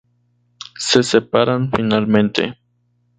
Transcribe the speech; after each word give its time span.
Se 0.79 1.03
separan 1.03 1.69
finalmente. 1.69 2.57